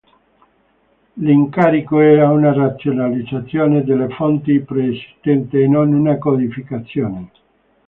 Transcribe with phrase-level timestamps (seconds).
[1.21, 7.29] L'incarico era una razionalizzazione delle fonti preesistenti, e non una codificazione.